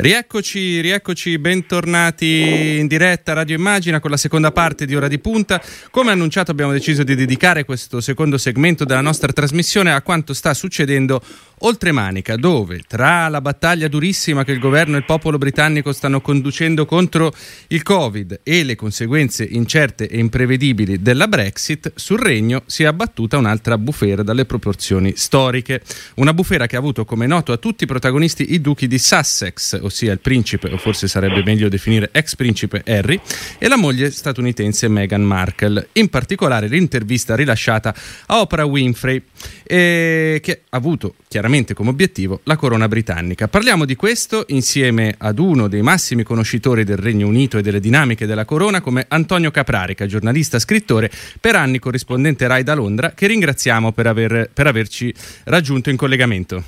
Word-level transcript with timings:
Rieccoci, 0.00 0.80
rieccoci, 0.80 1.40
bentornati 1.40 2.76
in 2.78 2.86
diretta 2.86 3.32
Radio 3.32 3.56
Immagina 3.56 3.98
con 3.98 4.12
la 4.12 4.16
seconda 4.16 4.52
parte 4.52 4.86
di 4.86 4.94
Ora 4.94 5.08
di 5.08 5.18
Punta. 5.18 5.60
Come 5.90 6.12
annunciato 6.12 6.52
abbiamo 6.52 6.70
deciso 6.70 7.02
di 7.02 7.16
dedicare 7.16 7.64
questo 7.64 8.00
secondo 8.00 8.38
segmento 8.38 8.84
della 8.84 9.00
nostra 9.00 9.32
trasmissione 9.32 9.92
a 9.92 10.00
quanto 10.00 10.34
sta 10.34 10.54
succedendo 10.54 11.20
oltre 11.62 11.90
Manica, 11.90 12.36
dove 12.36 12.82
tra 12.86 13.26
la 13.26 13.40
battaglia 13.40 13.88
durissima 13.88 14.44
che 14.44 14.52
il 14.52 14.60
governo 14.60 14.94
e 14.94 14.98
il 14.98 15.04
popolo 15.04 15.36
britannico 15.36 15.92
stanno 15.92 16.20
conducendo 16.20 16.86
contro 16.86 17.32
il 17.68 17.82
Covid 17.82 18.40
e 18.44 18.62
le 18.62 18.76
conseguenze 18.76 19.42
incerte 19.42 20.08
e 20.08 20.18
imprevedibili 20.18 21.02
della 21.02 21.26
Brexit, 21.26 21.92
sul 21.96 22.20
regno 22.20 22.62
si 22.66 22.84
è 22.84 22.86
abbattuta 22.86 23.36
un'altra 23.36 23.76
bufera 23.76 24.22
dalle 24.22 24.44
proporzioni 24.44 25.14
storiche. 25.16 25.82
Una 26.14 26.32
bufera 26.32 26.66
che 26.66 26.76
ha 26.76 26.78
avuto 26.78 27.04
come 27.04 27.26
noto 27.26 27.50
a 27.50 27.56
tutti 27.56 27.82
i 27.82 27.88
protagonisti 27.88 28.52
i 28.52 28.60
duchi 28.60 28.86
di 28.86 28.98
Sussex, 28.98 29.80
ossia 29.88 30.12
il 30.12 30.20
principe, 30.20 30.70
o 30.70 30.76
forse 30.76 31.08
sarebbe 31.08 31.42
meglio 31.44 31.68
definire 31.68 32.08
ex 32.12 32.36
principe 32.36 32.82
Harry, 32.86 33.20
e 33.58 33.68
la 33.68 33.76
moglie 33.76 34.10
statunitense 34.10 34.88
Meghan 34.88 35.22
Markle. 35.22 35.88
In 35.94 36.08
particolare 36.08 36.68
l'intervista 36.68 37.34
rilasciata 37.34 37.94
a 38.26 38.40
Oprah 38.40 38.64
Winfrey, 38.64 39.22
eh, 39.64 40.38
che 40.42 40.62
ha 40.68 40.76
avuto 40.76 41.14
chiaramente 41.28 41.74
come 41.74 41.90
obiettivo 41.90 42.40
la 42.44 42.56
corona 42.56 42.88
britannica. 42.88 43.48
Parliamo 43.48 43.84
di 43.84 43.96
questo 43.96 44.44
insieme 44.48 45.14
ad 45.18 45.38
uno 45.38 45.68
dei 45.68 45.82
massimi 45.82 46.22
conoscitori 46.22 46.84
del 46.84 46.96
Regno 46.96 47.26
Unito 47.26 47.58
e 47.58 47.62
delle 47.62 47.80
dinamiche 47.80 48.26
della 48.26 48.44
corona, 48.44 48.80
come 48.80 49.04
Antonio 49.08 49.50
Caprarica, 49.50 50.06
giornalista, 50.06 50.58
scrittore, 50.58 51.10
per 51.40 51.56
anni 51.56 51.78
corrispondente 51.78 52.46
RAI 52.46 52.62
da 52.62 52.74
Londra, 52.74 53.12
che 53.12 53.26
ringraziamo 53.26 53.92
per, 53.92 54.06
aver, 54.06 54.50
per 54.52 54.66
averci 54.66 55.12
raggiunto 55.44 55.90
in 55.90 55.96
collegamento. 55.96 56.62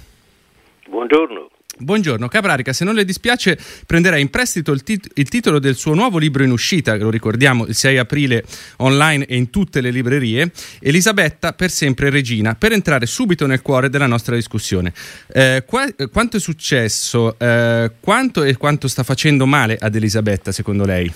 Buongiorno. 0.88 1.49
Buongiorno 1.82 2.28
Caprarica, 2.28 2.74
se 2.74 2.84
non 2.84 2.94
le 2.94 3.06
dispiace 3.06 3.58
prenderei 3.86 4.20
in 4.20 4.28
prestito 4.28 4.70
il, 4.72 4.82
tit- 4.82 5.10
il, 5.14 5.28
titolo 5.30 5.58
del 5.58 5.76
suo 5.76 5.94
nuovo 5.94 6.18
libro 6.18 6.44
in 6.44 6.50
uscita, 6.50 6.94
lo 6.96 7.08
ricordiamo 7.08 7.64
il 7.64 7.74
6 7.74 7.96
aprile 7.96 8.44
online 8.76 9.24
e 9.24 9.36
in 9.36 9.48
tutte 9.48 9.80
le 9.80 9.90
librerie, 9.90 10.52
Elisabetta 10.80 11.54
per 11.54 11.70
sempre 11.70 12.10
regina, 12.10 12.54
per 12.54 12.72
entrare 12.72 13.06
subito 13.06 13.46
nel 13.46 13.62
cuore 13.62 13.88
della 13.88 14.06
nostra 14.06 14.34
discussione. 14.34 14.92
Eh, 15.32 15.64
qua- 15.66 15.88
quanto 16.12 16.36
è 16.36 16.40
successo? 16.40 17.38
Eh, 17.38 17.90
quanto 17.98 18.42
e 18.42 18.56
quanto 18.58 18.86
sta 18.86 19.02
facendo 19.02 19.46
male 19.46 19.78
ad 19.80 19.94
Elisabetta 19.94 20.52
secondo 20.52 20.84
lei? 20.84 21.10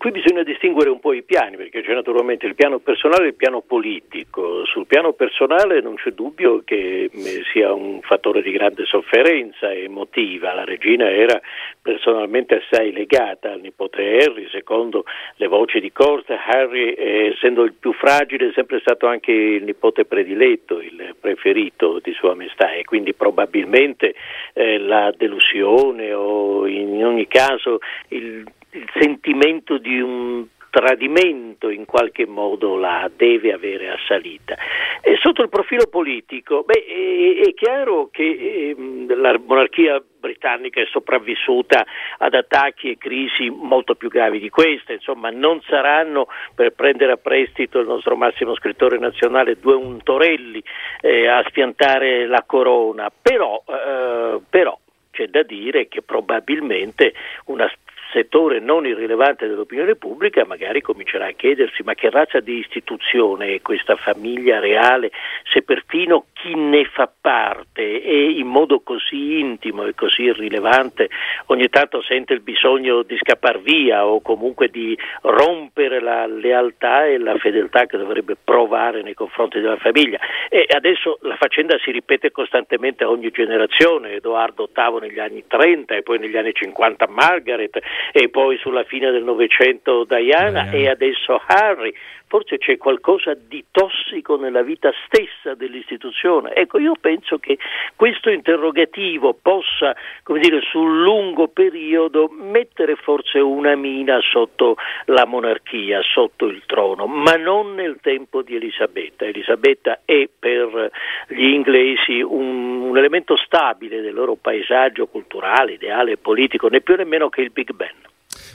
Qui 0.00 0.12
bisogna 0.12 0.42
distinguere 0.42 0.88
un 0.88 0.98
po' 0.98 1.12
i 1.12 1.22
piani, 1.22 1.58
perché 1.58 1.82
c'è 1.82 1.92
naturalmente 1.92 2.46
il 2.46 2.54
piano 2.54 2.78
personale 2.78 3.24
e 3.24 3.26
il 3.26 3.34
piano 3.34 3.60
politico. 3.60 4.64
Sul 4.64 4.86
piano 4.86 5.12
personale 5.12 5.82
non 5.82 5.96
c'è 5.96 6.12
dubbio 6.12 6.62
che 6.64 7.10
eh, 7.12 7.42
sia 7.52 7.74
un 7.74 8.00
fattore 8.00 8.40
di 8.40 8.50
grande 8.50 8.86
sofferenza 8.86 9.70
emotiva. 9.70 10.54
La 10.54 10.64
regina 10.64 11.10
era 11.10 11.38
personalmente 11.82 12.62
assai 12.62 12.92
legata 12.92 13.52
al 13.52 13.60
nipote 13.60 14.00
Harry, 14.24 14.48
secondo 14.48 15.04
le 15.36 15.46
voci 15.48 15.80
di 15.80 15.92
corte. 15.92 16.32
Harry, 16.32 16.94
eh, 16.94 17.32
essendo 17.34 17.62
il 17.64 17.74
più 17.74 17.92
fragile, 17.92 18.48
è 18.48 18.52
sempre 18.54 18.80
stato 18.80 19.06
anche 19.06 19.32
il 19.32 19.64
nipote 19.64 20.06
prediletto, 20.06 20.80
il 20.80 21.14
preferito 21.20 22.00
di 22.02 22.14
Sua 22.14 22.34
Maestà 22.34 22.72
e 22.72 22.84
quindi 22.84 23.12
probabilmente 23.12 24.14
eh, 24.54 24.78
la 24.78 25.12
delusione 25.14 26.14
o 26.14 26.66
in 26.66 27.04
ogni 27.04 27.28
caso 27.28 27.80
il 28.08 28.46
il 28.72 28.88
sentimento 28.94 29.78
di 29.78 30.00
un 30.00 30.46
tradimento 30.70 31.68
in 31.68 31.84
qualche 31.84 32.26
modo 32.26 32.76
la 32.76 33.10
deve 33.14 33.52
avere 33.52 33.90
assalita. 33.90 34.56
E 35.02 35.18
sotto 35.20 35.42
il 35.42 35.48
profilo 35.48 35.86
politico, 35.88 36.62
beh, 36.62 36.84
è, 36.84 37.48
è, 37.48 37.54
chiaro 37.54 38.08
che 38.10 38.22
eh, 38.22 39.14
la 39.14 39.38
monarchia 39.44 40.00
britannica 40.20 40.80
è 40.80 40.86
sopravvissuta 40.86 41.84
ad 42.18 42.34
attacchi 42.34 42.90
e 42.90 42.98
crisi 42.98 43.50
molto 43.50 43.94
più 43.96 44.08
gravi 44.08 44.38
di 44.38 44.48
queste, 44.48 44.94
insomma 44.94 45.30
non 45.30 45.60
saranno, 45.62 46.28
per 46.54 46.72
prendere 46.72 47.12
a 47.12 47.16
prestito 47.16 47.80
il 47.80 47.86
nostro 47.86 48.16
massimo 48.16 48.54
scrittore 48.54 48.98
nazionale, 48.98 49.58
due 49.58 49.74
untorelli 49.74 50.62
eh, 51.00 51.26
a 51.26 51.42
spiantare 51.48 52.26
la 52.26 52.44
corona, 52.46 53.10
però, 53.10 53.62
eh, 53.66 54.40
però 54.48 54.78
c'è 55.10 55.26
da 55.26 55.42
dire 55.42 55.88
che 55.88 56.02
probabilmente 56.02 57.12
una 57.46 57.68
settore 58.12 58.60
non 58.60 58.86
irrilevante 58.86 59.46
dell'opinione 59.46 59.96
pubblica 59.96 60.44
magari 60.44 60.80
comincerà 60.80 61.26
a 61.26 61.32
chiedersi 61.32 61.82
ma 61.82 61.94
che 61.94 62.10
razza 62.10 62.40
di 62.40 62.58
istituzione 62.58 63.54
è 63.54 63.62
questa 63.62 63.96
famiglia 63.96 64.58
reale? 64.58 65.10
Se 65.50 65.62
perfino 65.62 66.26
chi 66.32 66.54
ne 66.54 66.84
fa 66.84 67.10
parte? 67.20 68.02
E 68.02 68.30
in 68.30 68.46
modo 68.46 68.80
così 68.80 69.38
intimo 69.38 69.84
e 69.84 69.94
così 69.94 70.22
irrilevante 70.22 71.08
ogni 71.46 71.68
tanto 71.68 72.02
sente 72.02 72.32
il 72.32 72.40
bisogno 72.40 73.02
di 73.02 73.16
scappar 73.16 73.60
via 73.60 74.06
o 74.06 74.20
comunque 74.20 74.68
di 74.68 74.96
rompere 75.22 76.00
la 76.00 76.26
lealtà 76.26 77.06
e 77.06 77.18
la 77.18 77.36
fedeltà 77.38 77.86
che 77.86 77.96
dovrebbe 77.96 78.36
provare 78.42 79.02
nei 79.02 79.14
confronti 79.14 79.60
della 79.60 79.76
famiglia. 79.76 80.18
E 80.48 80.66
adesso 80.68 81.18
la 81.22 81.36
faccenda 81.36 81.78
si 81.78 81.90
ripete 81.90 82.30
costantemente 82.30 83.04
a 83.04 83.10
ogni 83.10 83.30
generazione 83.30 84.12
Edoardo 84.12 84.68
VIII 84.72 85.00
negli 85.00 85.18
anni 85.18 85.44
30 85.46 85.94
e 85.94 86.02
poi 86.02 86.18
negli 86.18 86.36
anni 86.36 86.52
50 86.52 87.08
Margaret 87.08 87.78
e 88.12 88.28
poi 88.28 88.56
sulla 88.58 88.84
fine 88.84 89.10
del 89.10 89.24
Novecento 89.24 90.04
Diana 90.04 90.70
eh. 90.70 90.82
e 90.82 90.88
adesso 90.88 91.40
Harry. 91.46 91.92
Forse 92.30 92.58
c'è 92.58 92.76
qualcosa 92.76 93.34
di 93.34 93.64
tossico 93.72 94.36
nella 94.36 94.62
vita 94.62 94.92
stessa 95.04 95.54
dell'istituzione. 95.54 96.54
Ecco, 96.54 96.78
io 96.78 96.92
penso 97.00 97.38
che 97.38 97.58
questo 97.96 98.30
interrogativo 98.30 99.34
possa, 99.34 99.96
come 100.22 100.38
dire, 100.38 100.60
sul 100.60 101.02
lungo 101.02 101.48
periodo 101.48 102.28
mettere 102.30 102.94
forse 102.94 103.40
una 103.40 103.74
mina 103.74 104.20
sotto 104.20 104.76
la 105.06 105.26
monarchia, 105.26 106.02
sotto 106.02 106.46
il 106.46 106.62
trono, 106.66 107.08
ma 107.08 107.34
non 107.34 107.74
nel 107.74 107.98
tempo 108.00 108.42
di 108.42 108.54
Elisabetta. 108.54 109.24
Elisabetta 109.24 110.02
è 110.04 110.28
per 110.38 110.88
gli 111.26 111.48
inglesi 111.48 112.20
un, 112.20 112.82
un 112.82 112.96
elemento 112.96 113.34
stabile 113.34 114.02
del 114.02 114.14
loro 114.14 114.36
paesaggio 114.36 115.08
culturale, 115.08 115.72
ideale 115.72 116.12
e 116.12 116.16
politico, 116.16 116.68
né 116.68 116.80
più 116.80 116.94
nemmeno 116.94 117.28
che 117.28 117.40
il 117.40 117.50
Big 117.50 117.72
Ben. 117.72 118.09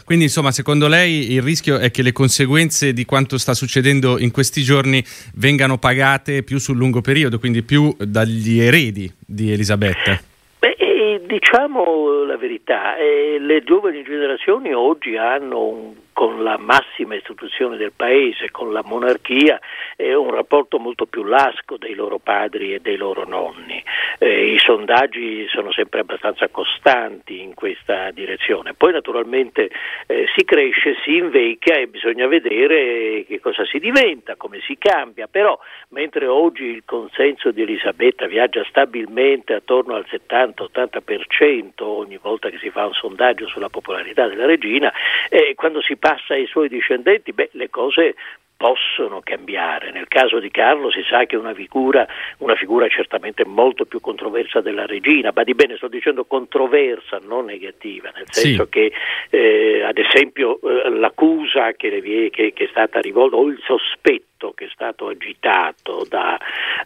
Quindi, 0.06 0.26
insomma, 0.26 0.52
secondo 0.52 0.88
lei 0.88 1.32
il 1.32 1.42
rischio 1.42 1.80
è 1.80 1.90
che 1.90 2.04
le 2.04 2.12
conseguenze 2.12 2.94
di 2.94 3.06
quanto 3.06 3.40
sta 3.40 3.56
succedendo 3.56 4.20
in 4.20 4.30
questi 4.30 4.62
giorni 4.62 5.04
vengano 5.34 5.80
pagate 5.80 6.44
più 6.44 6.60
sul 6.60 6.78
lungo 6.78 7.02
periodo, 7.02 7.40
quindi 7.40 7.64
più 7.64 7.92
dagli 7.98 8.60
eredi 8.60 9.12
di 9.20 9.52
Elisabetta? 9.52 10.22
Beh, 10.60 10.76
eh, 10.78 11.22
diciamo 11.26 12.24
la 12.24 12.38
verità, 12.38 12.96
eh, 12.98 13.40
le 13.40 13.64
giovani 13.64 14.04
generazioni 14.04 14.74
oggi 14.74 15.18
hanno 15.18 15.66
un 15.66 15.94
con 16.16 16.44
la 16.44 16.58
massima 16.58 17.16
istituzione 17.16 17.76
del 17.76 17.92
paese, 17.94 18.50
con 18.50 18.72
la 18.72 18.82
monarchia, 18.86 19.60
è 19.98 20.14
un 20.14 20.32
rapporto 20.32 20.80
molto 20.80 21.08
più 21.08 21.26
lasco 21.26 21.76
dei 21.76 21.94
loro 21.94 22.20
padri 22.20 22.74
e 22.74 22.80
dei 22.80 22.96
loro 22.96 23.26
nonni. 23.26 23.84
Eh, 24.18 24.54
I 24.54 24.58
sondaggi 24.58 25.46
sono 25.50 25.74
sempre 25.74 26.00
abbastanza 26.00 26.48
costanti 26.48 27.42
in 27.42 27.54
questa 27.54 28.12
direzione. 28.12 28.74
Poi 28.74 28.94
naturalmente 28.94 29.70
eh, 30.08 30.26
si 30.34 30.46
cresce, 30.46 30.96
si 31.04 31.18
invecchia 31.18 31.76
e 31.76 31.88
bisogna 31.88 32.28
vedere 32.28 33.26
che 33.28 33.42
cosa 33.42 33.66
si 33.66 33.78
diventa, 33.78 34.38
come 34.38 34.62
si 34.62 34.78
cambia, 34.78 35.28
però 35.28 35.60
mentre 35.90 36.28
oggi 36.28 36.64
il 36.64 36.84
consenso 36.86 37.52
di 37.52 37.62
Elisabetta 37.62 38.26
viaggia 38.26 38.64
stabilmente 38.70 39.54
attorno 39.54 39.96
al 39.96 40.06
70-80% 40.10 41.84
ogni 41.84 42.18
volta 42.22 42.50
che 42.50 42.58
si 42.60 42.70
fa 42.70 42.86
un 42.86 42.94
sondaggio 42.94 43.48
sulla 43.48 43.68
popolarità 43.68 44.30
della 44.30 44.46
regina, 44.46 44.94
eh, 45.28 45.56
quando 45.56 45.82
si 45.82 45.98
passa 46.06 46.36
ai 46.36 46.46
suoi 46.46 46.70
discendenti, 46.70 47.34
beh, 47.34 47.50
le 47.54 47.72
cose 47.72 48.14
possono 48.56 49.22
cambiare. 49.24 49.92
Nel 49.92 50.08
caso 50.08 50.38
di 50.38 50.52
Carlo 50.52 50.92
si 50.92 51.04
sa 51.10 51.26
che 51.26 51.36
è 51.36 51.40
una 51.40 51.56
figura, 51.56 52.08
una 52.38 52.56
figura 52.56 52.88
certamente 52.88 53.44
molto 53.44 53.86
più 53.86 54.00
controversa 54.00 54.62
della 54.62 54.86
regina, 54.86 55.32
ma 55.34 55.44
di 55.44 55.56
bene 55.56 55.78
sto 55.78 55.88
dicendo 55.88 56.26
controversa, 56.26 57.20
non 57.26 57.46
negativa, 57.46 58.12
nel 58.16 58.28
senso 58.30 58.66
sì. 58.66 58.70
che 58.70 58.92
eh, 59.32 59.82
ad 59.82 59.98
esempio 59.98 60.60
eh, 60.62 60.90
l'accusa 60.92 61.72
che, 61.72 62.30
che, 62.32 62.54
che, 62.54 62.64
è 62.64 62.68
stata 62.70 63.00
rivolta 63.00 63.36
o 63.36 63.48
il 63.48 63.60
sospetto 63.66 64.35
che 64.54 64.66
è 64.66 64.70
stato 64.72 65.08
agitato 65.08 66.06
da, 66.08 66.38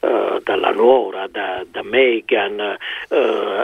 uh, 0.02 0.40
dalla 0.42 0.72
nuora, 0.72 1.28
da, 1.28 1.64
da 1.70 1.84
Meghan, 1.84 2.78
uh, 3.10 3.16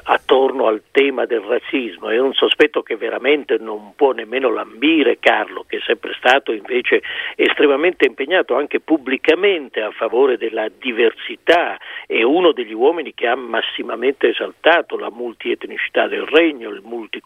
attorno 0.04 0.68
al 0.68 0.84
tema 0.92 1.26
del 1.26 1.42
razzismo. 1.42 2.10
È 2.10 2.20
un 2.20 2.34
sospetto 2.34 2.82
che 2.82 2.96
veramente 2.96 3.58
non 3.58 3.94
può 3.96 4.12
nemmeno 4.12 4.52
lambire 4.52 5.20
Carlo, 5.20 5.66
che 5.68 5.78
è 5.78 5.82
sempre 5.86 6.14
stato 6.18 6.52
invece 6.52 7.02
estremamente 7.36 8.06
impegnato 8.06 8.56
anche 8.56 8.80
pubblicamente 8.80 9.82
a 9.82 9.92
favore 9.92 10.38
della 10.38 10.68
diversità. 10.70 11.78
È 12.06 12.22
uno 12.22 12.52
degli 12.52 12.74
uomini 12.74 13.14
che 13.14 13.28
ha 13.28 13.36
massimamente 13.36 14.30
esaltato 14.30 14.98
la 14.98 15.10
multietnicità 15.10 16.08
del 16.08 16.26
regno, 16.26 16.70
il 16.70 16.82
multiculturalismo. 16.84 17.25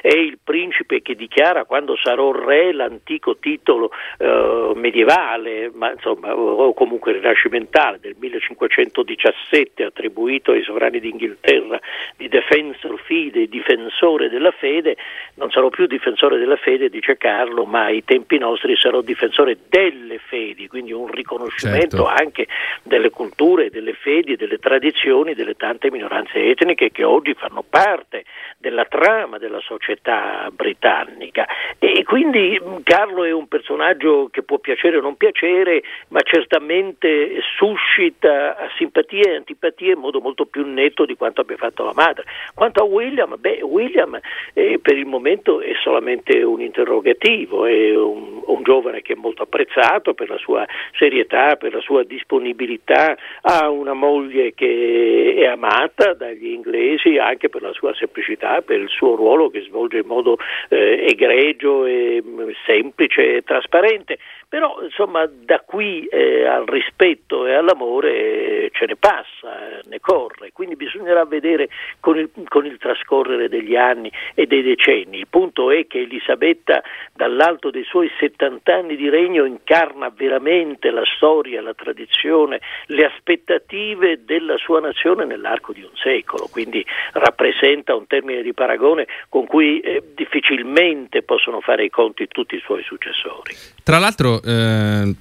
È 0.00 0.14
il 0.14 0.38
principe 0.42 1.02
che 1.02 1.14
dichiara 1.14 1.64
quando 1.64 1.96
sarò 1.96 2.32
re 2.32 2.72
l'antico 2.72 3.36
titolo 3.36 3.90
uh, 4.18 4.72
medievale 4.74 5.70
ma 5.72 5.92
insomma, 5.92 6.34
o 6.34 6.72
comunque 6.74 7.12
rinascimentale 7.12 7.98
del 8.00 8.16
1517 8.18 9.84
attribuito 9.84 10.52
ai 10.52 10.62
sovrani 10.62 11.00
d'Inghilterra 11.00 11.80
di 12.16 12.28
defensor 12.28 13.00
fide, 13.00 13.48
difensore 13.48 14.28
della 14.28 14.50
fede, 14.50 14.96
non 15.34 15.50
sarò 15.50 15.68
più 15.68 15.86
difensore 15.86 16.38
della 16.38 16.56
fede, 16.56 16.88
dice 16.88 17.16
Carlo, 17.16 17.64
ma 17.64 17.84
ai 17.84 18.04
tempi 18.04 18.38
nostri 18.38 18.76
sarò 18.76 19.00
difensore 19.00 19.58
delle 19.68 20.18
fedi, 20.18 20.68
quindi 20.68 20.92
un 20.92 21.06
riconoscimento 21.10 22.04
certo. 22.04 22.06
anche 22.06 22.46
delle 22.82 23.10
culture, 23.10 23.70
delle 23.70 23.94
fedi, 23.94 24.36
delle 24.36 24.58
tradizioni 24.58 25.34
delle 25.34 25.54
tante 25.54 25.90
minoranze 25.90 26.44
etniche 26.44 26.90
che 26.90 27.04
oggi 27.04 27.34
fanno 27.34 27.62
parte 27.68 28.24
della 28.58 28.84
trama 29.06 29.38
della 29.38 29.60
società 29.60 30.50
britannica. 30.50 31.46
E 31.78 32.02
quindi 32.02 32.60
Carlo 32.82 33.22
è 33.22 33.30
un 33.30 33.46
personaggio 33.46 34.28
che 34.32 34.42
può 34.42 34.58
piacere 34.58 34.96
o 34.96 35.00
non 35.00 35.16
piacere, 35.16 35.80
ma 36.08 36.20
certamente 36.22 37.38
suscita 37.56 38.56
simpatie 38.76 39.30
e 39.30 39.36
antipatie 39.36 39.92
in 39.92 40.00
modo 40.00 40.20
molto 40.20 40.46
più 40.46 40.66
netto 40.66 41.04
di 41.04 41.14
quanto 41.14 41.42
abbia 41.42 41.56
fatto 41.56 41.84
la 41.84 41.92
madre. 41.94 42.24
Quanto 42.52 42.82
a 42.82 42.84
William, 42.86 43.36
beh, 43.38 43.60
William 43.62 44.18
eh, 44.54 44.80
per 44.82 44.96
il 44.96 45.06
momento 45.06 45.60
è 45.60 45.74
solamente 45.84 46.42
un 46.42 46.60
interrogativo, 46.60 47.64
è 47.64 47.94
un, 47.94 48.42
un, 48.44 48.62
giovane 48.64 49.02
che 49.02 49.12
è 49.12 49.16
molto 49.16 49.44
apprezzato 49.44 50.14
per 50.14 50.28
la 50.28 50.38
sua 50.38 50.66
serietà, 50.98 51.54
per 51.54 51.72
la 51.72 51.80
sua 51.80 52.02
disponibilità, 52.02 53.16
ha 53.42 53.70
una 53.70 53.92
moglie 53.92 54.52
che 54.54 55.34
è 55.36 55.44
amata 55.44 56.14
dagli 56.14 56.48
inglesi 56.48 57.18
anche 57.18 57.48
per 57.48 57.62
la 57.62 57.72
sua 57.72 57.94
semplicità, 57.94 58.62
per 58.62 58.80
il 58.80 58.94
suo 58.96 59.14
ruolo 59.14 59.50
che 59.50 59.60
svolge 59.62 59.98
in 59.98 60.06
modo 60.06 60.38
eh, 60.68 61.06
egregio 61.08 61.84
e 61.84 62.22
mm, 62.24 62.50
semplice 62.64 63.36
e 63.36 63.42
trasparente. 63.42 64.18
Però 64.48 64.80
insomma 64.80 65.26
da 65.26 65.58
qui 65.58 66.06
eh, 66.06 66.46
al 66.46 66.66
rispetto 66.66 67.46
e 67.46 67.54
all'amore 67.54 68.66
eh, 68.66 68.70
ce 68.72 68.86
ne 68.86 68.94
passa, 68.94 69.78
eh, 69.78 69.80
ne 69.86 69.98
corre, 69.98 70.52
quindi 70.52 70.76
bisognerà 70.76 71.24
vedere 71.24 71.68
con 71.98 72.16
il, 72.16 72.30
con 72.46 72.64
il, 72.64 72.78
trascorrere 72.78 73.48
degli 73.48 73.74
anni 73.74 74.10
e 74.34 74.46
dei 74.46 74.62
decenni. 74.62 75.18
Il 75.18 75.26
punto 75.28 75.72
è 75.72 75.88
che 75.88 75.98
Elisabetta 75.98 76.80
dall'alto 77.12 77.70
dei 77.70 77.82
suoi 77.82 78.08
70 78.20 78.72
anni 78.72 78.94
di 78.94 79.08
regno 79.08 79.44
incarna 79.44 80.12
veramente 80.14 80.90
la 80.90 81.04
storia, 81.16 81.60
la 81.60 81.74
tradizione, 81.74 82.60
le 82.86 83.04
aspettative 83.04 84.24
della 84.24 84.56
sua 84.58 84.78
nazione 84.78 85.24
nell'arco 85.24 85.72
di 85.72 85.82
un 85.82 85.96
secolo, 85.96 86.46
quindi 86.48 86.86
rappresenta 87.14 87.96
un 87.96 88.06
termine 88.06 88.42
di 88.42 88.54
paragone 88.54 89.08
con 89.28 89.44
cui 89.44 89.80
eh, 89.80 90.02
difficilmente 90.14 91.22
possono 91.22 91.60
fare 91.60 91.84
i 91.84 91.90
conti 91.90 92.28
tutti 92.28 92.54
i 92.54 92.60
suoi 92.60 92.84
successori. 92.84 93.75
Tra 93.86 94.00
l'altro 94.00 94.42
eh, 94.42 95.14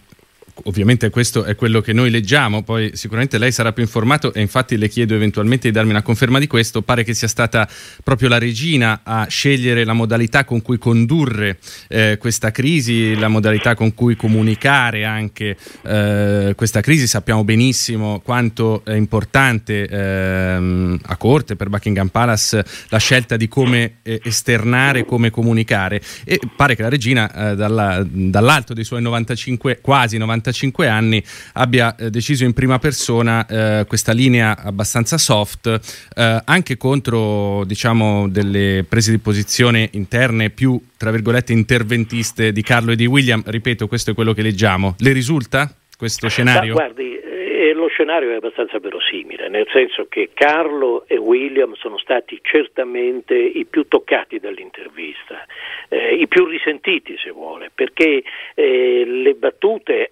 ovviamente 0.63 1.09
questo 1.09 1.43
è 1.43 1.55
quello 1.55 1.81
che 1.81 1.93
noi 1.93 2.09
leggiamo, 2.09 2.63
poi 2.63 2.91
sicuramente 2.93 3.37
lei 3.37 3.51
sarà 3.51 3.73
più 3.73 3.83
informato 3.83 4.33
e 4.33 4.41
infatti 4.41 4.77
le 4.77 4.87
chiedo 4.87 5.13
eventualmente 5.13 5.67
di 5.67 5.73
darmi 5.73 5.91
una 5.91 6.01
conferma 6.01 6.39
di 6.39 6.47
questo, 6.47 6.81
pare 6.81 7.03
che 7.03 7.13
sia 7.13 7.27
stata 7.27 7.67
proprio 8.03 8.29
la 8.29 8.37
regina 8.37 9.01
a 9.03 9.27
scegliere 9.27 9.83
la 9.83 9.93
modalità 9.93 10.45
con 10.45 10.61
cui 10.61 10.77
condurre 10.77 11.57
eh, 11.89 12.17
questa 12.17 12.51
crisi, 12.51 13.15
la 13.15 13.27
modalità 13.27 13.75
con 13.75 13.93
cui 13.93 14.15
comunicare 14.15 15.03
anche 15.03 15.57
eh, 15.83 16.53
questa 16.55 16.81
crisi, 16.81 17.07
sappiamo 17.07 17.43
benissimo 17.43 18.21
quanto 18.23 18.83
è 18.85 18.93
importante 18.93 19.87
eh, 19.87 20.99
a 21.01 21.17
corte 21.17 21.55
per 21.55 21.69
Buckingham 21.69 22.07
Palace 22.07 22.63
la 22.89 22.97
scelta 22.97 23.35
di 23.35 23.47
come 23.47 23.97
eh, 24.03 24.21
esternare, 24.23 25.05
come 25.05 25.29
comunicare. 25.29 26.01
E 26.23 26.39
pare 26.55 26.75
che 26.75 26.81
la 26.81 26.89
regina 26.89 27.51
eh, 27.51 27.55
dalla, 27.55 28.05
dall'alto 28.07 28.73
dei 28.73 28.83
suoi 28.83 29.01
95, 29.01 29.79
quasi 29.81 30.17
95 30.17 30.44
45 30.45 30.87
anni 30.87 31.23
abbia 31.53 31.95
eh, 31.95 32.09
deciso 32.09 32.43
in 32.43 32.53
prima 32.53 32.77
persona 32.77 33.45
eh, 33.45 33.85
questa 33.87 34.11
linea 34.11 34.57
abbastanza 34.57 35.17
soft 35.17 35.67
eh, 36.15 36.41
anche 36.43 36.77
contro 36.77 37.63
diciamo 37.65 38.29
delle 38.29 38.85
prese 38.87 39.11
di 39.11 39.17
posizione 39.17 39.89
interne 39.93 40.49
più 40.51 40.79
tra 40.97 41.11
virgolette 41.11 41.53
interventiste 41.53 42.51
di 42.51 42.61
Carlo 42.61 42.91
e 42.91 42.95
di 42.95 43.05
William 43.05 43.41
ripeto 43.43 43.87
questo 43.87 44.11
è 44.11 44.13
quello 44.13 44.33
che 44.33 44.41
leggiamo 44.41 44.95
le 44.99 45.11
risulta 45.11 45.73
questo 45.97 46.27
scenario? 46.27 46.73
Ma 46.73 46.81
guardi 46.81 47.15
e 47.55 47.71
lo 47.73 47.87
scenario 47.87 48.31
è 48.31 48.35
abbastanza 48.35 48.79
verosimile, 48.79 49.47
nel 49.47 49.67
senso 49.71 50.07
che 50.09 50.31
Carlo 50.33 51.05
e 51.07 51.15
William 51.17 51.73
sono 51.75 51.97
stati 51.97 52.39
certamente 52.41 53.33
i 53.35 53.65
più 53.65 53.87
toccati 53.87 54.39
dall'intervista, 54.39 55.45
eh, 55.87 56.15
i 56.15 56.27
più 56.27 56.45
risentiti 56.45 57.17
se 57.17 57.31
vuole, 57.31 57.71
perché 57.73 58.23
eh, 58.53 59.03
le 59.05 59.33
battute 59.35 60.11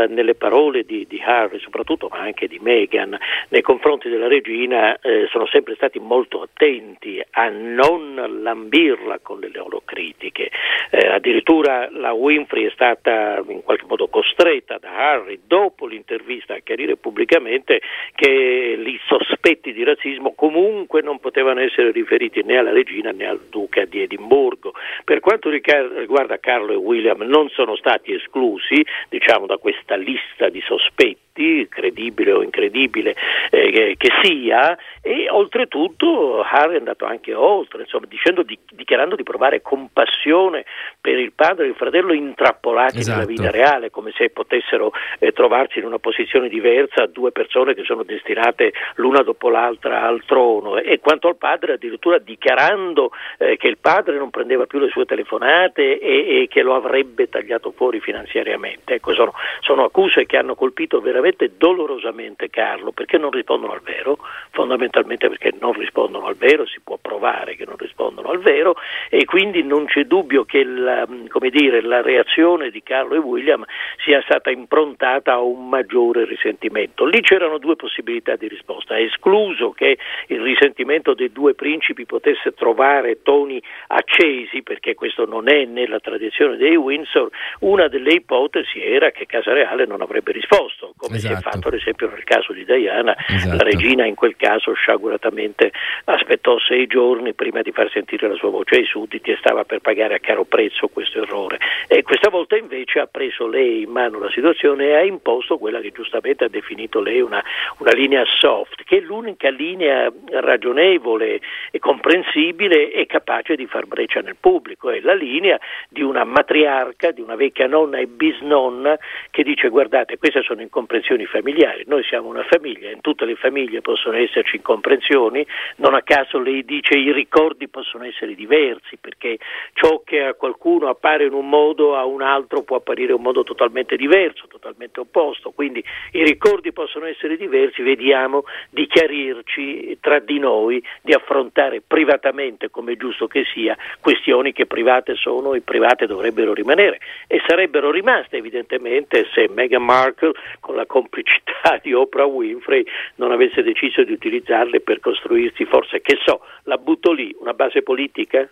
nella, 0.00 0.06
nelle 0.06 0.34
parole 0.34 0.84
di, 0.84 1.06
di, 1.08 1.20
Harry 1.24 1.58
soprattutto, 1.60 2.08
ma 2.10 2.18
anche 2.18 2.46
di 2.46 2.58
Meghan 2.60 3.16
nei 3.48 3.62
confronti 3.62 4.08
della 4.08 4.28
regina 4.28 4.98
eh, 5.00 5.26
sono 5.30 5.46
sempre 5.46 5.74
stati 5.74 5.98
molto 5.98 6.42
attenti 6.42 7.20
a 7.30 7.48
non 7.48 8.40
lambirla 8.42 9.18
con 9.22 9.40
le 9.40 9.50
loro 9.52 9.82
critiche. 9.84 10.50
Eh, 10.90 11.06
addirittura 11.06 11.88
la 11.90 12.12
Winfrey 12.12 12.66
è 12.66 12.70
stata 12.70 13.42
in 13.48 13.62
qualche 13.62 13.84
modo 13.86 14.08
costretta 14.08 14.78
da 14.78 15.10
Harry 15.10 15.40
dopo 15.46 15.86
l'intervista 15.86 16.54
a 16.54 16.60
chiarire 16.62 16.96
pubblicamente 16.96 17.80
che 18.14 18.28
i 18.30 19.00
sospetti 19.06 19.72
di 19.72 19.84
razzismo 19.84 20.32
comunque 20.34 21.02
non 21.02 21.18
potevano 21.18 21.60
essere 21.60 21.90
riferiti 21.90 22.42
né 22.42 22.56
alla 22.56 22.72
regina 22.72 23.10
né 23.10 23.26
al 23.26 23.40
duca 23.48 23.84
di 23.84 24.02
Edimburgo. 24.02 24.72
Per 25.04 25.20
quanto 25.20 25.48
riguarda 25.50 26.38
Carlo 26.38 26.72
e 26.72 26.76
William 26.76 27.22
non 27.22 27.48
sono 27.50 27.76
stati 27.76 28.12
esclusi 28.12 28.84
diciamo, 29.08 29.46
da 29.46 29.56
questa 29.56 29.89
lista 29.96 30.48
di 30.48 30.60
sospetti 30.60 31.29
tutti, 31.40 31.66
credibile 31.68 32.32
o 32.32 32.42
incredibile 32.42 33.16
eh, 33.50 33.94
che 33.96 34.10
sia, 34.22 34.76
e 35.00 35.28
oltretutto 35.30 36.42
Harry 36.42 36.74
è 36.74 36.78
andato 36.78 37.06
anche 37.06 37.34
oltre, 37.34 37.82
insomma, 37.82 38.06
dicendo, 38.06 38.42
di, 38.42 38.58
dichiarando 38.70 39.16
di 39.16 39.22
provare 39.22 39.62
compassione 39.62 40.64
per 41.00 41.18
il 41.18 41.32
padre 41.32 41.64
e 41.64 41.68
il 41.68 41.74
fratello 41.74 42.12
intrappolati 42.12 42.98
esatto. 42.98 43.18
nella 43.18 43.28
vita 43.28 43.50
reale, 43.50 43.90
come 43.90 44.12
se 44.14 44.28
potessero 44.28 44.92
eh, 45.18 45.32
trovarsi 45.32 45.78
in 45.78 45.86
una 45.86 45.98
posizione 45.98 46.48
diversa 46.48 47.06
due 47.06 47.32
persone 47.32 47.74
che 47.74 47.84
sono 47.84 48.02
destinate 48.02 48.72
l'una 48.96 49.22
dopo 49.22 49.48
l'altra 49.48 50.02
al 50.02 50.22
trono. 50.26 50.76
E 50.76 51.00
quanto 51.00 51.28
al 51.28 51.36
padre, 51.36 51.74
addirittura 51.74 52.18
dichiarando 52.18 53.12
eh, 53.38 53.56
che 53.56 53.68
il 53.68 53.78
padre 53.78 54.18
non 54.18 54.30
prendeva 54.30 54.66
più 54.66 54.78
le 54.78 54.88
sue 54.88 55.06
telefonate 55.06 55.98
e, 55.98 56.42
e 56.42 56.48
che 56.48 56.62
lo 56.62 56.74
avrebbe 56.74 57.28
tagliato 57.28 57.72
fuori 57.72 58.00
finanziariamente. 58.00 58.94
Ecco, 58.94 59.14
sono, 59.14 59.32
sono 59.60 59.84
accuse 59.84 60.26
che 60.26 60.36
hanno 60.36 60.54
colpito 60.54 61.00
veramente 61.00 61.29
veramente 61.30 61.52
dolorosamente 61.56 62.50
Carlo 62.50 62.92
perché 62.92 63.18
non 63.18 63.30
rispondono 63.30 63.72
al 63.72 63.80
vero, 63.80 64.18
fondamentalmente 64.50 65.28
perché 65.28 65.52
non 65.58 65.72
rispondono 65.72 66.26
al 66.26 66.36
vero, 66.36 66.66
si 66.66 66.80
può 66.82 66.98
provare 67.00 67.56
che 67.56 67.64
non 67.64 67.76
rispondono 67.76 68.30
al 68.30 68.40
vero 68.40 68.74
e 69.08 69.24
quindi 69.24 69.62
non 69.62 69.86
c'è 69.86 70.04
dubbio 70.04 70.44
che 70.44 70.64
la, 70.64 71.06
dire, 71.50 71.82
la 71.82 72.02
reazione 72.02 72.70
di 72.70 72.82
Carlo 72.82 73.14
e 73.14 73.18
William 73.18 73.64
sia 74.04 74.20
stata 74.22 74.50
improntata 74.50 75.34
a 75.34 75.40
un 75.40 75.68
maggiore 75.68 76.24
risentimento. 76.24 77.04
Lì 77.04 77.20
c'erano 77.20 77.58
due 77.58 77.76
possibilità 77.76 78.36
di 78.36 78.48
risposta, 78.48 78.96
è 78.96 79.02
escluso 79.02 79.70
che 79.70 79.98
il 80.28 80.40
risentimento 80.40 81.14
dei 81.14 81.32
due 81.32 81.54
principi 81.54 82.06
potesse 82.06 82.52
trovare 82.54 83.22
toni 83.22 83.62
accesi 83.88 84.62
perché 84.62 84.94
questo 84.94 85.26
non 85.26 85.48
è 85.48 85.64
nella 85.64 86.00
tradizione 86.00 86.56
dei 86.56 86.76
Windsor, 86.76 87.30
una 87.60 87.88
delle 87.88 88.14
ipotesi 88.14 88.82
era 88.82 89.10
che 89.10 89.26
Casa 89.26 89.52
Reale 89.52 89.86
non 89.86 90.00
avrebbe 90.00 90.32
risposto, 90.32 90.94
come 91.10 91.16
esatto. 91.16 91.18
si 91.18 91.26
è 91.26 91.30
esatto. 91.32 91.50
fatto 91.50 91.68
ad 91.68 91.74
esempio 91.74 92.08
nel 92.08 92.24
caso 92.24 92.52
di 92.52 92.64
Diana, 92.64 93.16
esatto. 93.26 93.56
la 93.56 93.62
regina 93.62 94.06
in 94.06 94.14
quel 94.14 94.36
caso 94.36 94.72
sciaguratamente 94.72 95.72
aspettò 96.04 96.58
sei 96.58 96.86
giorni 96.86 97.34
prima 97.34 97.62
di 97.62 97.72
far 97.72 97.90
sentire 97.90 98.28
la 98.28 98.34
sua 98.34 98.50
voce 98.50 98.76
ai 98.76 98.84
sudditi 98.84 99.30
e 99.30 99.36
stava 99.36 99.64
per 99.64 99.80
pagare 99.80 100.14
a 100.14 100.18
caro 100.20 100.44
prezzo 100.44 100.88
questo 100.88 101.22
errore. 101.22 101.58
E 101.88 102.02
questa 102.02 102.30
volta 102.30 102.56
invece 102.56 103.00
ha 103.00 103.06
preso 103.06 103.48
lei 103.48 103.82
in 103.82 103.90
mano 103.90 104.18
la 104.20 104.30
situazione 104.30 104.86
e 104.86 104.94
ha 104.94 105.02
imposto 105.02 105.58
quella 105.58 105.80
che 105.80 105.90
giustamente 105.90 106.44
ha 106.44 106.48
definito 106.48 107.00
lei 107.00 107.20
una, 107.20 107.42
una 107.78 107.92
linea 107.92 108.24
soft, 108.24 108.84
che 108.84 108.98
è 108.98 109.00
l'unica 109.00 109.50
linea 109.50 110.10
ragionevole 110.30 111.40
e 111.70 111.78
comprensibile 111.78 112.92
e 112.92 113.06
capace 113.06 113.56
di 113.56 113.66
far 113.66 113.86
breccia 113.86 114.20
nel 114.20 114.36
pubblico, 114.38 114.90
è 114.90 115.00
la 115.00 115.14
linea 115.14 115.58
di 115.88 116.02
una 116.02 116.24
matriarca, 116.24 117.10
di 117.10 117.20
una 117.20 117.34
vecchia 117.34 117.66
nonna 117.66 117.98
e 117.98 118.06
bisnonna 118.06 118.96
che 119.30 119.42
dice 119.42 119.68
guardate 119.68 120.18
queste 120.18 120.42
sono 120.42 120.60
incomprensioni 120.60 120.99
incomprensioni 121.00 121.26
familiari. 121.26 121.84
Noi 121.86 122.04
siamo 122.04 122.28
una 122.28 122.44
famiglia, 122.44 122.90
in 122.90 123.00
tutte 123.00 123.24
le 123.24 123.34
famiglie 123.34 123.80
possono 123.80 124.16
esserci 124.16 124.56
incomprensioni, 124.56 125.44
non 125.76 125.94
a 125.94 126.02
caso 126.02 126.38
lei 126.38 126.64
dice 126.64 126.96
i 126.96 127.12
ricordi 127.12 127.68
possono 127.68 128.04
essere 128.04 128.34
diversi 128.34 128.96
perché 128.98 129.38
ciò 129.72 130.02
che 130.04 130.22
a 130.22 130.34
qualcuno 130.34 130.88
appare 130.88 131.24
in 131.24 131.32
un 131.32 131.48
modo 131.48 131.96
a 131.96 132.04
un 132.04 132.22
altro 132.22 132.62
può 132.62 132.76
apparire 132.76 133.12
in 133.12 133.18
un 133.18 133.22
modo 133.22 133.42
totalmente 133.42 133.96
diverso, 133.96 134.46
totalmente 134.46 135.00
opposto, 135.00 135.50
quindi 135.50 135.82
i 136.12 136.24
ricordi 136.24 136.72
possono 136.72 137.06
essere 137.06 137.36
diversi, 137.36 137.82
vediamo 137.82 138.44
di 138.70 138.86
chiarirci 138.86 139.98
tra 140.00 140.18
di 140.18 140.38
noi, 140.38 140.82
di 141.00 141.12
affrontare 141.12 141.82
privatamente, 141.86 142.70
come 142.70 142.92
è 142.92 142.96
giusto 142.96 143.26
che 143.26 143.44
sia, 143.52 143.76
questioni 144.00 144.52
che 144.52 144.66
private 144.66 145.14
sono 145.14 145.54
e 145.54 145.60
private 145.60 146.06
dovrebbero 146.06 146.52
rimanere 146.52 146.98
e 147.26 147.40
sarebbero 147.46 147.90
rimaste 147.90 148.36
evidentemente 148.36 149.26
se 149.32 149.48
Meghan 149.48 149.82
Markle 149.82 150.32
con 150.60 150.74
la 150.74 150.86
complicità 150.90 151.78
di 151.82 151.94
Oprah 151.94 152.24
Winfrey 152.24 152.84
non 153.16 153.30
avesse 153.30 153.62
deciso 153.62 154.02
di 154.02 154.12
utilizzarle 154.12 154.80
per 154.80 154.98
costruirsi 154.98 155.64
forse, 155.64 156.00
che 156.00 156.18
so, 156.24 156.40
la 156.64 156.78
butto 156.78 157.12
lì, 157.12 157.34
una 157.38 157.54
base 157.54 157.82
politica? 157.82 158.50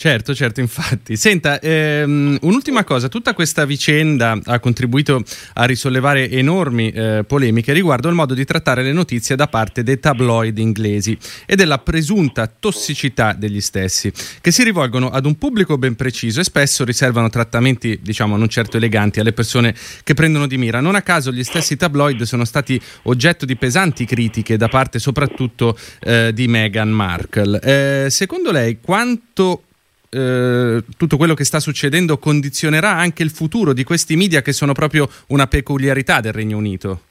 Certo, 0.00 0.34
certo, 0.34 0.60
infatti. 0.60 1.14
Senta, 1.14 1.60
ehm, 1.60 2.38
un'ultima 2.40 2.84
cosa, 2.84 3.08
tutta 3.08 3.34
questa 3.34 3.66
vicenda 3.66 4.38
ha 4.46 4.58
contribuito 4.58 5.22
a 5.52 5.64
risollevare 5.64 6.30
enormi 6.30 6.90
eh, 6.90 7.24
polemiche 7.26 7.74
riguardo 7.74 8.08
al 8.08 8.14
modo 8.14 8.32
di 8.32 8.46
trattare 8.46 8.82
le 8.82 8.94
notizie 8.94 9.36
da 9.36 9.46
parte 9.46 9.82
dei 9.82 10.00
tabloid 10.00 10.56
inglesi 10.56 11.18
e 11.44 11.54
della 11.54 11.76
presunta 11.76 12.46
tossicità 12.46 13.34
degli 13.34 13.60
stessi, 13.60 14.10
che 14.40 14.50
si 14.50 14.64
rivolgono 14.64 15.10
ad 15.10 15.26
un 15.26 15.36
pubblico 15.36 15.76
ben 15.76 15.96
preciso 15.96 16.40
e 16.40 16.44
spesso 16.44 16.82
riservano 16.82 17.28
trattamenti, 17.28 17.98
diciamo, 18.00 18.38
non 18.38 18.48
certo 18.48 18.78
eleganti 18.78 19.20
alle 19.20 19.34
persone 19.34 19.74
che 20.02 20.14
prendono 20.14 20.46
di 20.46 20.56
mira. 20.56 20.80
Non 20.80 20.94
a 20.94 21.02
caso 21.02 21.30
gli 21.30 21.44
stessi 21.44 21.76
tabloid 21.76 22.22
sono 22.22 22.46
stati 22.46 22.80
oggetto 23.02 23.44
di 23.44 23.54
pesanti 23.54 24.06
critiche 24.06 24.56
da 24.56 24.68
parte 24.68 24.98
soprattutto 24.98 25.76
eh, 26.00 26.30
di 26.32 26.48
Meghan 26.48 26.88
Markle. 26.88 27.60
Eh, 27.60 28.06
secondo 28.08 28.50
lei 28.50 28.78
quanto 28.80 29.64
eh, 30.10 30.82
tutto 30.96 31.16
quello 31.16 31.34
che 31.34 31.44
sta 31.44 31.60
succedendo 31.60 32.18
condizionerà 32.18 32.90
anche 32.90 33.22
il 33.22 33.30
futuro 33.30 33.72
di 33.72 33.84
questi 33.84 34.16
media 34.16 34.42
che 34.42 34.52
sono 34.52 34.72
proprio 34.72 35.08
una 35.28 35.46
peculiarità 35.46 36.20
del 36.20 36.32
Regno 36.32 36.56
Unito? 36.56 37.02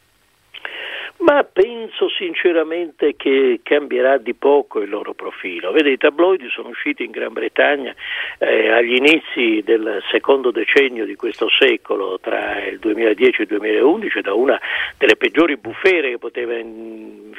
Ma 1.20 1.44
penso 1.44 2.08
sinceramente 2.10 3.16
che 3.18 3.60
cambierà 3.62 4.18
di 4.18 4.34
poco 4.34 4.80
il 4.82 4.90
loro 4.90 5.14
profilo. 5.14 5.72
Vede, 5.72 5.92
i 5.92 5.98
tabloidi 5.98 6.50
sono 6.50 6.70
usciti 6.70 7.04
in 7.04 7.12
Gran 7.12 7.34
Bretagna 7.34 7.94
eh, 8.38 8.72
agli 8.72 8.96
inizi 8.96 9.62
del 9.64 10.02
secondo 10.10 10.50
decennio 10.52 11.06
di 11.06 11.16
questo 11.16 11.48
secolo, 11.50 12.20
tra 12.22 12.66
il 12.66 12.80
2010 12.80 13.42
e 13.42 13.44
il 13.44 13.48
2011, 13.50 14.22
da 14.22 14.34
una 14.34 14.60
delle 14.98 15.18
peggiori 15.18 15.58
bufere 15.58 16.12
che 16.12 16.18
poteva 16.18 16.58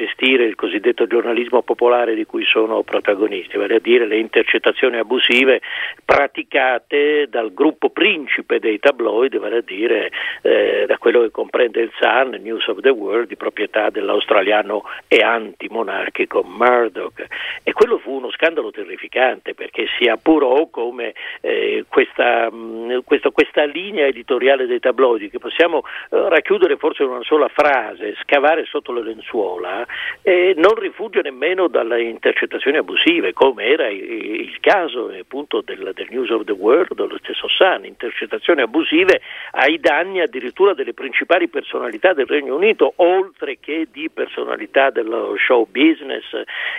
investire 0.00 0.44
il 0.44 0.54
cosiddetto 0.54 1.06
giornalismo 1.06 1.62
popolare 1.62 2.14
di 2.14 2.24
cui 2.24 2.44
sono 2.44 2.82
protagonisti, 2.82 3.58
vale 3.58 3.76
a 3.76 3.80
dire 3.80 4.06
le 4.06 4.18
intercettazioni 4.18 4.96
abusive 4.96 5.60
praticate 6.04 7.26
dal 7.28 7.52
gruppo 7.52 7.90
principe 7.90 8.58
dei 8.58 8.78
tabloidi, 8.78 9.36
vale 9.36 9.58
a 9.58 9.62
dire 9.62 10.10
eh, 10.42 10.84
da 10.86 10.96
quello 10.96 11.20
che 11.20 11.30
comprende 11.30 11.80
il 11.80 11.92
Sun, 11.98 12.38
News 12.40 12.66
of 12.68 12.80
the 12.80 12.88
World, 12.88 13.28
di 13.28 13.36
proprietà 13.36 13.90
dell'australiano 13.90 14.84
e 15.06 15.20
antimonarchico 15.22 16.42
Murdoch. 16.42 17.26
E 17.62 17.72
quello 17.72 17.98
fu 17.98 18.12
uno 18.12 18.30
scandalo 18.30 18.70
terrificante 18.70 19.54
perché 19.54 19.86
si 19.98 20.08
appurò 20.08 20.68
come 20.70 21.12
eh, 21.42 21.84
questa, 21.88 22.50
mh, 22.50 22.56
mm, 22.56 22.98
questa, 23.04 23.30
questa, 23.30 23.64
linea 23.64 24.06
editoriale 24.06 24.66
dei 24.66 24.80
tabloidi 24.80 25.28
che 25.28 25.38
possiamo 25.38 25.82
eh, 26.10 26.28
racchiudere 26.28 26.76
forse 26.76 27.02
in 27.02 27.10
una 27.10 27.22
sola 27.22 27.48
frase, 27.48 28.16
scavare 28.22 28.64
sotto 28.64 28.92
le 28.92 29.02
lenzuola, 29.02 29.86
eh, 30.22 30.54
non 30.56 30.74
rifugge 30.74 31.20
nemmeno 31.22 31.68
dalle 31.68 32.02
intercettazioni 32.02 32.76
abusive 32.76 33.32
come 33.32 33.64
era 33.64 33.88
il, 33.88 34.58
caso 34.60 35.10
appunto 35.18 35.62
del, 35.62 35.92
del, 35.94 36.06
News 36.10 36.30
of 36.30 36.44
the 36.44 36.52
World, 36.52 36.94
dello 36.94 37.18
stesso 37.18 37.48
Sun, 37.48 37.84
intercettazioni 37.84 38.60
abusive 38.60 39.20
ai 39.52 39.78
danni 39.80 40.20
addirittura 40.20 40.74
delle 40.74 40.92
principali 40.92 41.48
personalità 41.48 42.12
del 42.12 42.26
Regno 42.26 42.56
Unito, 42.56 42.92
oltre 42.96 43.58
che 43.58 43.88
di 43.90 44.10
personalità 44.10 44.90
dello 44.90 45.34
show 45.38 45.66
business 45.70 46.24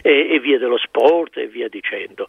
e, 0.02 0.28
e 0.30 0.40
via 0.40 0.58
dello 0.58 0.78
sport 0.78 1.38
e 1.38 1.48
via 1.48 1.68
dicendo. 1.68 2.28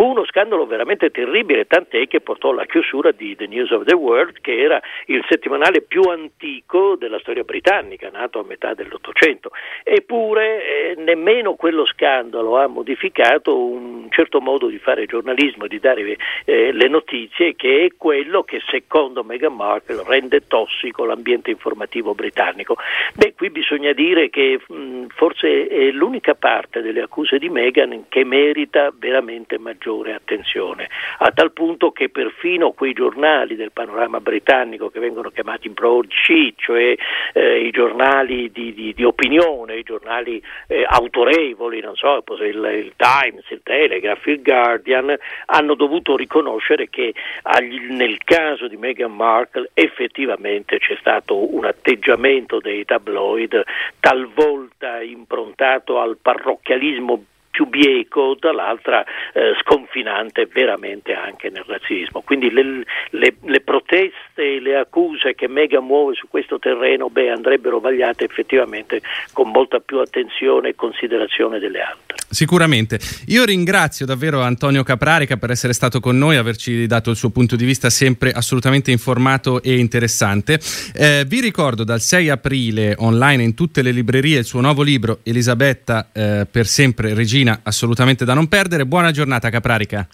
Fu 0.00 0.06
uno 0.06 0.24
scandalo 0.24 0.64
veramente 0.64 1.10
terribile, 1.10 1.66
tant'è 1.66 2.06
che 2.06 2.22
portò 2.22 2.52
alla 2.52 2.64
chiusura 2.64 3.10
di 3.10 3.36
The 3.36 3.46
News 3.46 3.70
of 3.70 3.84
the 3.84 3.94
World, 3.94 4.40
che 4.40 4.58
era 4.58 4.80
il 5.08 5.22
settimanale 5.28 5.82
più 5.82 6.00
antico 6.04 6.96
della 6.96 7.18
storia 7.18 7.42
britannica, 7.42 8.08
nato 8.08 8.38
a 8.38 8.44
metà 8.44 8.72
dell'Ottocento. 8.72 9.50
Eppure 9.82 10.64
eh, 10.64 10.94
nemmeno 10.96 11.52
quello 11.52 11.84
scandalo 11.84 12.56
ha 12.56 12.66
modificato 12.66 13.54
un 13.54 14.06
certo 14.08 14.40
modo 14.40 14.68
di 14.68 14.78
fare 14.78 15.04
giornalismo, 15.04 15.66
di 15.66 15.78
dare 15.78 16.16
eh, 16.46 16.72
le 16.72 16.88
notizie, 16.88 17.54
che 17.54 17.84
è 17.84 17.88
quello 17.98 18.42
che 18.42 18.62
secondo 18.70 19.22
Meghan 19.22 19.54
Markle 19.54 20.02
rende 20.06 20.46
tossico 20.46 21.04
l'ambiente 21.04 21.50
informativo 21.50 22.14
britannico. 22.14 22.78
Beh, 23.12 23.34
qui 23.34 23.50
bisogna 23.50 23.92
dire 23.92 24.30
che 24.30 24.60
mh, 24.66 25.08
forse 25.08 25.66
è 25.66 25.90
l'unica 25.90 26.34
parte 26.34 26.80
delle 26.80 27.02
accuse 27.02 27.36
di 27.36 27.50
Meghan 27.50 28.06
che 28.08 28.24
merita 28.24 28.90
veramente 28.96 29.58
maggiore 29.58 29.88
attenzione, 29.98 30.88
a 31.18 31.30
tal 31.32 31.52
punto 31.52 31.90
che 31.90 32.08
perfino 32.08 32.72
quei 32.72 32.92
giornali 32.92 33.56
del 33.56 33.72
panorama 33.72 34.20
britannico 34.20 34.88
che 34.88 35.00
vengono 35.00 35.30
chiamati 35.30 35.68
broadsheet, 35.68 36.54
cioè 36.58 36.94
eh, 37.32 37.66
i 37.66 37.70
giornali 37.70 38.50
di, 38.52 38.72
di, 38.72 38.94
di, 38.94 39.04
opinione, 39.04 39.76
i 39.76 39.82
giornali 39.82 40.42
eh, 40.68 40.84
autorevoli, 40.86 41.80
non 41.80 41.96
so, 41.96 42.22
il, 42.40 42.46
il, 42.46 42.92
Times, 42.96 43.44
il 43.50 43.60
Telegraph, 43.62 44.26
il 44.26 44.42
Guardian, 44.42 45.16
hanno 45.46 45.74
dovuto 45.74 46.16
riconoscere 46.16 46.88
che 46.88 47.12
agli, 47.42 47.90
nel 47.90 48.18
caso 48.24 48.68
di 48.68 48.76
Meghan 48.76 49.14
Markle 49.14 49.70
effettivamente 49.74 50.78
c'è 50.78 50.96
stato 51.00 51.54
un 51.54 51.64
atteggiamento 51.64 52.60
dei 52.60 52.84
tabloid 52.84 53.62
talvolta 53.98 55.00
improntato 55.02 55.98
al 55.98 56.16
parrocchialismo 56.20 57.24
più 57.50 57.66
bieco, 57.66 58.36
dall'altra 58.38 59.04
eh, 59.32 59.54
sconfinante 59.60 60.46
veramente 60.46 61.12
anche 61.12 61.50
nel 61.50 61.64
razzismo. 61.66 62.22
Quindi 62.22 62.50
le, 62.50 62.84
le, 63.10 63.34
le 63.42 63.60
proteste 63.60 64.54
e 64.54 64.60
le 64.60 64.76
accuse 64.76 65.34
che 65.34 65.48
Mega 65.48 65.80
muove 65.80 66.14
su 66.14 66.28
questo 66.28 66.58
terreno 66.58 67.10
beh, 67.10 67.30
andrebbero 67.30 67.80
vagliate 67.80 68.24
effettivamente 68.24 69.02
con 69.32 69.50
molta 69.50 69.80
più 69.80 69.98
attenzione 69.98 70.70
e 70.70 70.74
considerazione 70.74 71.58
delle 71.58 71.80
altre. 71.80 72.18
Sicuramente. 72.30 73.00
Io 73.26 73.44
ringrazio 73.44 74.06
davvero 74.06 74.40
Antonio 74.40 74.84
Caprarica 74.84 75.36
per 75.36 75.50
essere 75.50 75.72
stato 75.72 75.98
con 75.98 76.16
noi, 76.16 76.36
averci 76.36 76.86
dato 76.86 77.10
il 77.10 77.16
suo 77.16 77.30
punto 77.30 77.56
di 77.56 77.64
vista 77.64 77.90
sempre 77.90 78.30
assolutamente 78.30 78.92
informato 78.92 79.60
e 79.62 79.76
interessante. 79.76 80.60
Eh, 80.94 81.24
vi 81.26 81.40
ricordo 81.40 81.82
dal 81.82 82.00
6 82.00 82.28
aprile 82.28 82.94
online 82.98 83.42
in 83.42 83.54
tutte 83.54 83.82
le 83.82 83.90
librerie 83.90 84.38
il 84.38 84.44
suo 84.44 84.60
nuovo 84.60 84.82
libro 84.82 85.18
Elisabetta 85.24 86.10
eh, 86.12 86.46
per 86.50 86.66
sempre 86.66 87.14
regina 87.14 87.39
Cina 87.40 87.60
assolutamente 87.62 88.26
da 88.26 88.34
non 88.34 88.48
perdere. 88.48 88.84
Buona 88.84 89.12
giornata 89.12 89.48
Caprarica. 89.48 90.06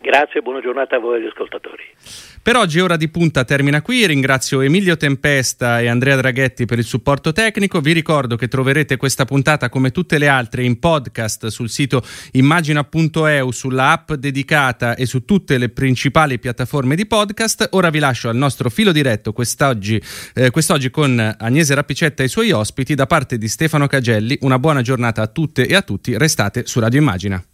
Grazie, 0.00 0.42
buona 0.42 0.60
giornata 0.60 0.94
a 0.94 0.98
voi 1.00 1.16
agli 1.16 1.26
ascoltatori. 1.26 1.82
Per 2.40 2.56
oggi 2.56 2.80
Ora 2.80 2.96
di 2.96 3.08
Punta 3.08 3.44
termina 3.44 3.82
qui, 3.82 4.06
ringrazio 4.06 4.60
Emilio 4.60 4.96
Tempesta 4.96 5.80
e 5.80 5.86
Andrea 5.86 6.16
Draghetti 6.16 6.64
per 6.64 6.78
il 6.78 6.84
supporto 6.84 7.32
tecnico, 7.32 7.80
vi 7.80 7.92
ricordo 7.92 8.36
che 8.36 8.48
troverete 8.48 8.96
questa 8.96 9.24
puntata 9.26 9.68
come 9.68 9.90
tutte 9.90 10.16
le 10.16 10.28
altre 10.28 10.64
in 10.64 10.78
podcast 10.78 11.48
sul 11.48 11.68
sito 11.68 12.02
immagina.eu, 12.32 13.50
sulla 13.50 13.90
app 13.90 14.12
dedicata 14.12 14.94
e 14.94 15.04
su 15.04 15.24
tutte 15.24 15.58
le 15.58 15.68
principali 15.68 16.38
piattaforme 16.38 16.96
di 16.96 17.06
podcast. 17.06 17.68
Ora 17.72 17.90
vi 17.90 17.98
lascio 17.98 18.28
al 18.30 18.36
nostro 18.36 18.70
filo 18.70 18.92
diretto 18.92 19.32
quest'oggi, 19.32 20.00
eh, 20.34 20.50
quest'oggi 20.50 20.90
con 20.90 21.36
Agnese 21.38 21.74
Rapicetta 21.74 22.22
e 22.22 22.26
i 22.26 22.30
suoi 22.30 22.50
ospiti 22.50 22.94
da 22.94 23.06
parte 23.06 23.36
di 23.36 23.48
Stefano 23.48 23.86
Cagelli. 23.86 24.38
Una 24.40 24.58
buona 24.58 24.80
giornata 24.80 25.20
a 25.20 25.26
tutte 25.26 25.66
e 25.66 25.74
a 25.74 25.82
tutti, 25.82 26.16
restate 26.16 26.66
su 26.66 26.80
Radio 26.80 27.00
Immagina. 27.00 27.44